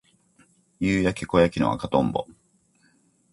[0.79, 2.25] 夕焼け小焼けの赤とんぼ